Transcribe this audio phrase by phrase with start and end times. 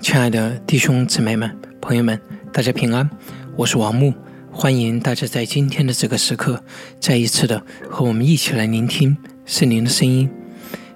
[0.00, 2.18] 亲爱的弟兄姊妹们、朋友们，
[2.54, 3.08] 大家平安，
[3.54, 4.14] 我是王木，
[4.50, 6.64] 欢迎大家在今天的这个时刻，
[6.98, 10.30] 再一次的和我们一起来聆听圣灵的声音。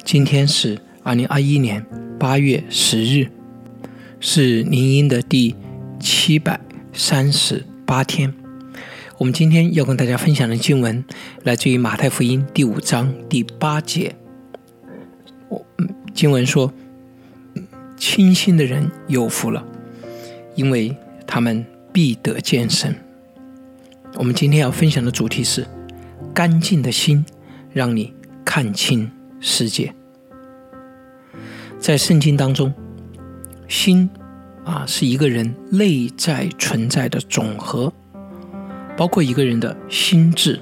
[0.02, 1.84] 今天是二零二一年
[2.18, 3.28] 八月十日，
[4.20, 5.54] 是灵音的第
[6.00, 6.58] 七百
[6.94, 8.32] 三十八天。
[9.18, 11.04] 我们今天要跟大家分享的经文，
[11.42, 14.16] 来自于马太福音第五章第八节。
[15.50, 15.64] 我
[16.14, 16.72] 经文说。
[18.06, 19.64] 清心的人有福了，
[20.56, 20.94] 因为
[21.26, 22.94] 他们必得见神。
[24.16, 25.66] 我们今天要分享的主题是：
[26.34, 27.24] 干净的心，
[27.72, 28.12] 让你
[28.44, 29.94] 看清世界。
[31.78, 32.74] 在圣经当中，
[33.68, 34.10] 心
[34.64, 37.90] 啊是一个人内在存在的总和，
[38.98, 40.60] 包括一个人的心智、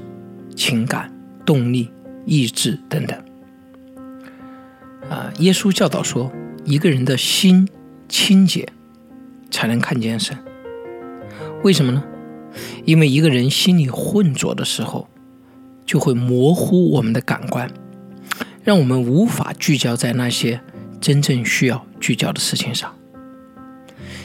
[0.55, 1.13] 情感、
[1.45, 1.91] 动力、
[2.25, 3.19] 意志等等。
[5.11, 6.33] 啊，耶稣教导说。
[6.65, 7.69] 一个人的心
[8.09, 8.69] 清洁，
[9.51, 10.37] 才能看见神。
[11.65, 12.05] 为什么呢？
[12.85, 15.09] 因为一个人心里混浊的时候，
[15.85, 17.71] 就会模糊我们的感官，
[18.63, 20.61] 让我们无法聚焦在那些
[21.01, 22.95] 真正需要聚焦的事情上。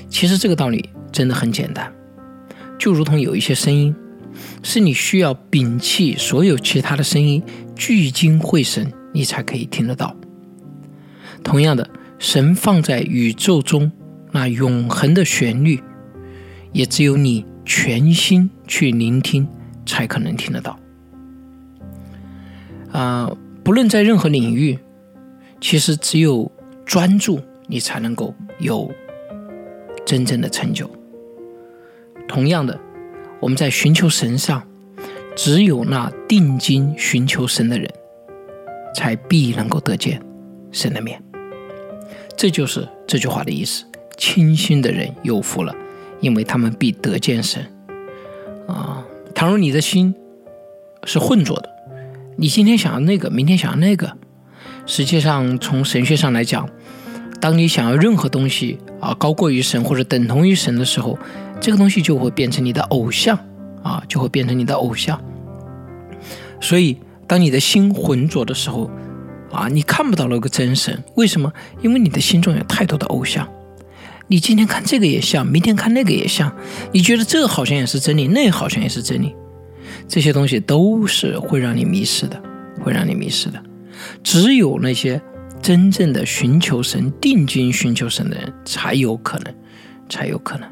[0.10, 1.92] 其实这个道理真的很简单，
[2.78, 3.96] 就如同有一些声音，
[4.62, 7.42] 是你需要摒弃所有其他的声音，
[7.76, 10.16] 聚精会神，你才可以听得到。
[11.44, 11.90] 同样的。
[12.20, 13.92] 神放在宇宙中
[14.32, 15.82] 那永恒的旋律，
[16.72, 19.48] 也只有你全心去聆听，
[19.86, 20.80] 才可能听得到。
[22.92, 23.32] 啊，
[23.64, 24.80] 不论在任何领域，
[25.62, 26.52] 其实只有
[26.86, 28.92] 专注，你才能够有
[30.06, 30.90] 真正的成就。
[32.28, 32.80] 同样的，
[33.40, 34.64] 我们在寻求神上，
[35.36, 37.90] 只有那定睛寻求神的人，
[38.96, 40.22] 才必能够得见
[40.72, 41.22] 神的面。
[42.36, 43.86] 这就是这句话的意思：
[44.18, 45.76] 清心的人有福了，
[46.22, 47.66] 因为他们必得见神。
[48.68, 50.14] 啊，倘若你的心
[51.06, 51.70] 是混浊的，
[52.38, 54.18] 你今天想要那个，明天想要那个，
[54.86, 56.70] 实际上从神学上来讲，
[57.40, 61.18] 当你想要任何东西啊高过于神或者等同于神的时候，
[61.62, 63.38] 这个东西就会变成你的偶像
[63.84, 65.20] 啊，就会变成你的偶像。
[66.60, 68.90] 所以，当你的心浑浊的时候，
[69.58, 71.52] 啊，你看不到那个真神，为什么？
[71.82, 73.48] 因为你的心中有太多的偶像。
[74.28, 76.56] 你今天看这个也像，明天看那个也像，
[76.92, 79.36] 你觉得这好像也是真理，那好像也是真理。
[80.08, 82.40] 这些东西都是会让你迷失的，
[82.84, 83.64] 会让你迷失的。
[84.22, 85.20] 只有那些
[85.60, 89.52] 真正的寻求神、定睛寻求神的人，才有可能，
[90.08, 90.70] 才有可能。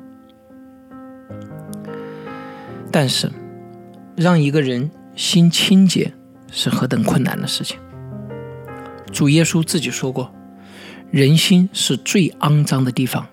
[2.92, 3.32] 但是，
[4.16, 6.14] 让一个人心清洁
[6.52, 7.80] 是何等困难的事情。
[9.16, 10.30] 主耶稣自己说过
[11.10, 13.26] ：“人心是最肮脏的地方。”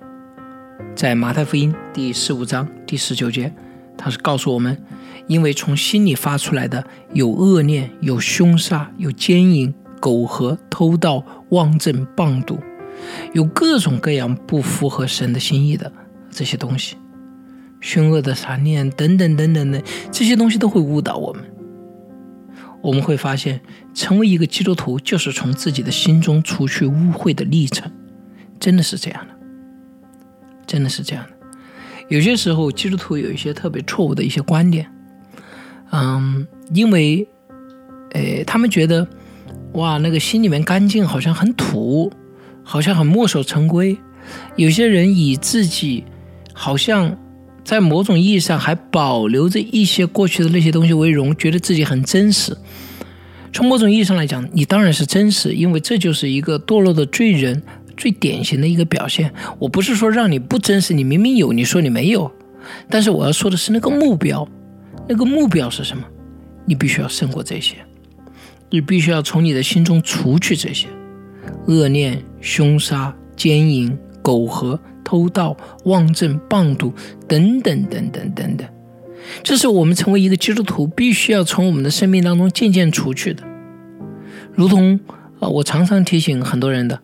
[0.94, 3.52] 在马太福音第十五章第十九节，
[3.98, 4.80] 他是告诉我们
[5.26, 12.60] ：“因为从心里发出来的有恶念、有凶杀、有奸淫、苟合、偷盗、妄证、谤赌，
[13.32, 15.92] 有各种各样不符合神的心意的
[16.30, 16.94] 这些东西，
[17.80, 19.82] 凶恶的残念等等等等的
[20.12, 21.42] 这些东西都会误导我们。”
[22.82, 23.60] 我们会发现，
[23.94, 27.90] 成为一个基督徒就是从自己的心中除去污秽的历程，
[28.58, 29.34] 真的是这样的，
[30.66, 31.46] 真的是这样的。
[32.08, 34.90] 有些时候，基督徒有一些特别错误的一些观点，
[35.92, 36.44] 嗯，
[36.74, 37.26] 因为，
[38.10, 39.06] 呃，他们觉得，
[39.74, 42.12] 哇，那个心里面干净，好像很土，
[42.64, 43.96] 好像很墨守成规。
[44.56, 46.04] 有些人以自己
[46.52, 47.16] 好像。
[47.64, 52.56] 在某种意义上还保留着一些过去的那些东西为荣，觉得自己很真实。
[53.52, 57.62] 从某种意义上来讲，你当然是真实，因为这就是一个堕落的罪人
[57.96, 59.32] 最典型的一个表现。
[59.58, 62.32] 我不是说让你不真实，你明明有，你说你没有。
[62.88, 64.48] 但是我要说的是那个目标，
[65.08, 66.02] 那个目标是什么？
[66.64, 67.76] 你必须要胜过这些，
[68.70, 70.86] 你必须要从你的心中除去这些
[71.66, 74.80] 恶念、凶杀、奸淫、苟合。
[75.04, 76.92] 偷盗、妄政、谤赌
[77.28, 78.68] 等等等等等等，
[79.42, 83.42] 这是我们成为一个基督徒必须要从我们的生命当中渐渐除去的。
[84.54, 84.98] 如同
[85.40, 87.00] 啊，我常常提醒很多人的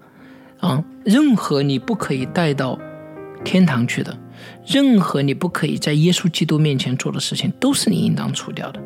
[0.60, 2.78] 啊，任何你不可以带到
[3.44, 4.16] 天堂去的，
[4.66, 8.80] 任何你不可以在耶稣基督面前做的事情，都是你应当除掉的。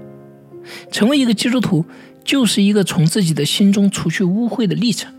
[0.91, 1.85] 成为一个基督徒，
[2.25, 5.13] 就是一个从自己的心中除去污秽的历程。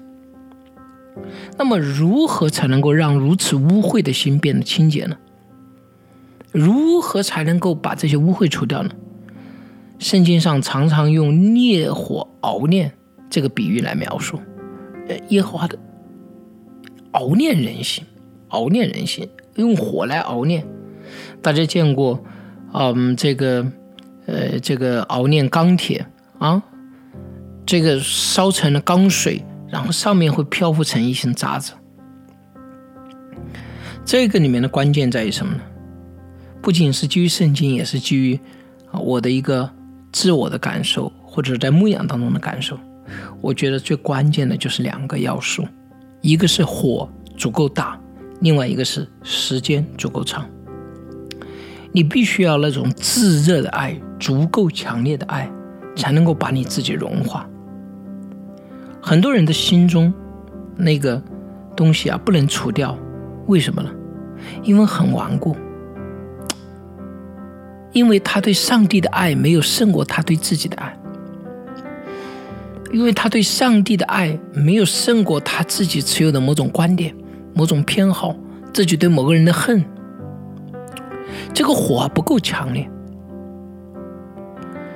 [1.58, 5.16] 那么，如何才能够让如此污秽的心变得清洁呢？
[6.52, 8.90] 如何才能够把这些污秽除掉呢？
[10.00, 12.92] 圣经上常常用烈火熬炼
[13.30, 14.40] 这个比喻来描述，
[15.08, 15.78] 呃，耶和华的
[17.12, 18.04] 熬炼人心，
[18.50, 20.66] 熬炼人心，用火来熬炼。
[21.42, 22.24] 大家见过，
[22.74, 23.66] 嗯，这个，
[24.26, 26.06] 呃，这个熬炼钢铁
[26.38, 26.62] 啊，
[27.66, 29.44] 这个烧成了钢水，
[29.74, 31.74] 然后上面会漂浮成一层渣子。
[34.06, 35.62] 这个里面的关键在于什么呢？
[36.62, 38.40] 不仅是基于圣经，也是基于
[38.92, 39.68] 啊我的一个
[40.12, 42.78] 自我的感受，或者在牧养当中的感受。
[43.42, 45.66] 我觉得最关键的就是两个要素，
[46.22, 48.00] 一个是火足够大，
[48.42, 50.48] 另外一个是时间足够长。
[51.92, 55.52] 你必须要那种炙热的爱，足够强烈的爱，
[55.96, 57.50] 才能够把你自己融化。
[59.06, 60.14] 很多人的心中
[60.78, 61.22] 那个
[61.76, 62.98] 东西啊，不能除掉。
[63.48, 63.90] 为什么呢？
[64.64, 65.54] 因为很顽固，
[67.92, 70.98] 因为他对上帝的爱没有胜过他对自己的爱，
[72.94, 77.14] 因为他对上帝的爱没有胜过他自己持有的某种观点、
[77.54, 78.34] 某种偏好，
[78.74, 79.84] 自己对某个人的恨，
[81.54, 82.90] 这个火不够强烈，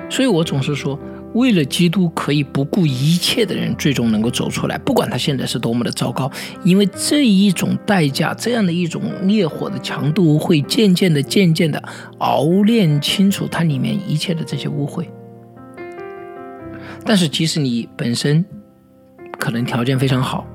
[0.09, 0.97] 所以我总是说。
[1.37, 6.31] 为了基督，可以不顾一切的人，最终能够走出来，不管他现在是多么的糟糕，
[6.63, 11.81] 因为这一种代价，这样的一种烈火的强度，会渐渐的、渐渐的
[12.17, 15.05] 熬炼清楚它里面一切的这些污秽。
[17.05, 18.43] 但是，即使你本身
[19.37, 20.45] 可能条件非常好，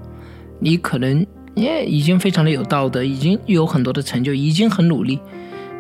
[0.59, 1.25] 你可能
[1.55, 5.21] 也已经非常的有道德，已经有很多的成就，已经很努力，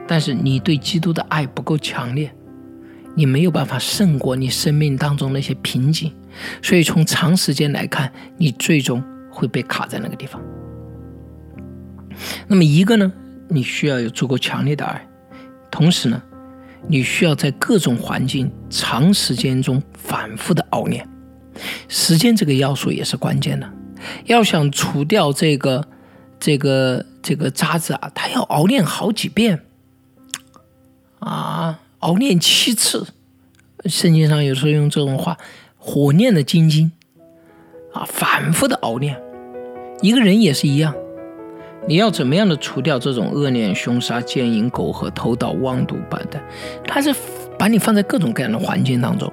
[0.06, 2.32] 但是你对基督的爱不够强烈。
[3.14, 6.12] 你没有办法胜过你生命当中那些瓶颈，
[6.62, 10.40] 所以从长时间来看，你最终会被卡在那个地方。
[12.46, 13.12] 那么一个呢，
[13.48, 15.06] 你需要有足够强烈的爱，
[15.70, 16.22] 同时呢，
[16.88, 21.06] 你需要在各种环境长时间中反复的熬炼，
[21.88, 23.70] 时间这个要素也是关键的。
[24.24, 25.86] 要想除掉这个
[26.40, 29.60] 这个这个渣子啊，它要熬炼好几遍
[31.18, 31.78] 啊。
[32.02, 33.06] 熬炼七次，
[33.86, 35.38] 圣经上有时候用这种话，
[35.78, 36.90] 火炼的金晶
[37.92, 39.20] 啊，反复的熬炼。
[40.00, 40.92] 一个人也是一样，
[41.86, 46.40] 你要怎么样的除掉这种恶念、凶杀、奸淫、苟合、偷盗、妄赌、般的？
[46.84, 47.14] 他是
[47.56, 49.32] 把你放在各种各样的环境当中，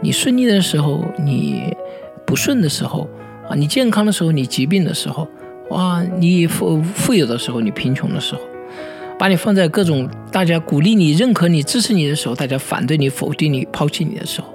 [0.00, 1.76] 你顺利的时候，你
[2.24, 3.08] 不顺的时候
[3.48, 5.26] 啊，你健康的时候，你疾病的时候，
[5.70, 8.40] 哇，你富富有的时候，你贫穷的时候。
[9.18, 14.52] 把你放在各种大家鼓励你、认可你、支持你的时候，大家反对你、否定你、抛弃你的时候，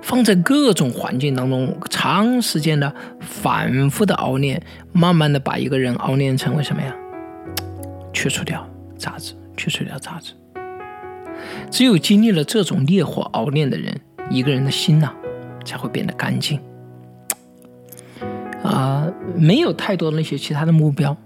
[0.00, 4.62] 放在各种环境当中，长时间的、反复的熬炼，
[4.92, 6.94] 慢慢的把一个人熬炼成为什么呀？
[8.12, 8.64] 去除掉
[8.96, 10.34] 杂质，去除掉杂质。
[11.68, 14.00] 只有经历了这种烈火熬炼的人，
[14.30, 15.10] 一个人的心呐，
[15.64, 16.60] 才会变得干净。
[18.62, 21.16] 啊，没有太多那些其他的目标。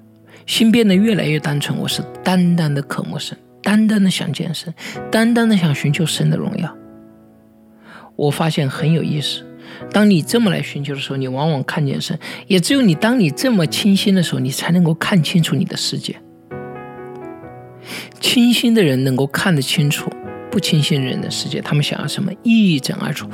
[0.48, 4.72] 心变得越来越单纯，我是单单的渴慕神，单单的想见神，
[5.12, 6.74] 单单的想寻求神的荣耀。
[8.16, 9.44] 我发现很有意思，
[9.92, 12.18] 当你这么来寻求的时候，你往往看见神。
[12.46, 16.16] 也只有你当你这么清心的时候，你才能够看清楚你的世界。
[18.18, 20.10] 清心的人能够看得清楚
[20.50, 23.28] 不清心人的世界，他们想要什么一整而出。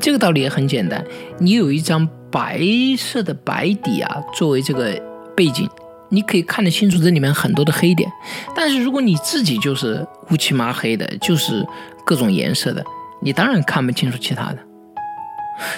[0.00, 1.04] 这个道理也很简单，
[1.40, 2.62] 你有一张白
[2.96, 4.96] 色的白底啊，作为这个
[5.34, 5.68] 背景。
[6.10, 8.10] 你可以看得清楚这里面很多的黑点，
[8.54, 11.66] 但是如果你自己就是乌漆麻黑的，就是
[12.04, 12.84] 各种颜色的，
[13.22, 14.58] 你当然看不清楚其他的。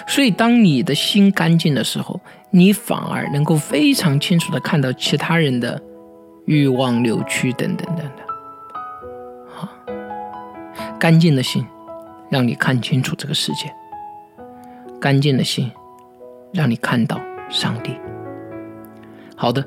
[0.06, 2.20] 所以，当你的心干净的时候，
[2.50, 5.80] 你反而能够非常清楚的看到其他人的
[6.46, 8.26] 欲望、扭曲等等等等。
[9.58, 9.68] 啊，
[10.98, 11.66] 干净的心
[12.30, 13.74] 让你看清楚这个世界，
[15.00, 15.70] 干净的心
[16.52, 17.20] 让你看到
[17.50, 17.96] 上帝。
[19.36, 19.62] 好的。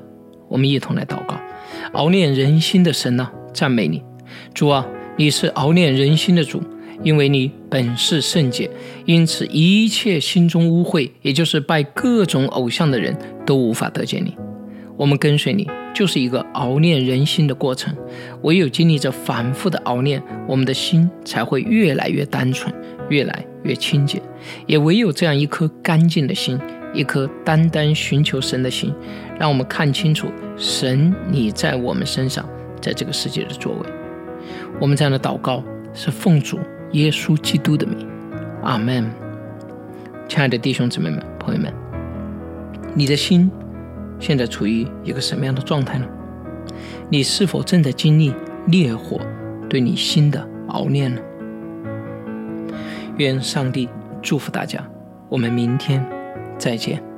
[0.55, 1.37] 我们一同来祷告，
[1.91, 4.01] 熬炼人心的神呐，赞美你，
[4.53, 6.63] 主啊，你是熬炼人心的主，
[7.03, 8.71] 因为你本是圣洁，
[9.03, 13.13] 因此一切心中污秽，也就是拜各种偶像的人
[13.45, 14.33] 都无法得见你。
[14.95, 17.95] 我们跟随你，就是一个熬炼人心的过程。
[18.43, 22.71] 唯有经历着反复的熬炼，我们的心才会越来越单纯，
[23.09, 24.21] 越来越清洁。
[24.67, 26.59] 也唯有这样一颗干净的心。
[26.93, 28.93] 一颗单单寻求神的心，
[29.37, 32.47] 让我们看清楚神你在我们身上，
[32.79, 33.79] 在这个世界的作为。
[34.79, 35.61] 我们这样的祷告
[35.93, 36.57] 是奉主
[36.93, 38.07] 耶稣基督的名，
[38.63, 39.11] 阿门。
[40.29, 41.73] 亲爱的弟兄姊妹们、朋友们，
[42.93, 43.51] 你的心
[44.19, 46.05] 现在处于一个什么样的状态呢？
[47.09, 48.33] 你是否正在经历
[48.67, 49.19] 烈火
[49.69, 51.21] 对你心的熬炼呢？
[53.17, 53.87] 愿上帝
[54.21, 54.83] 祝福大家，
[55.29, 56.03] 我们明天。
[56.57, 57.14] 再见。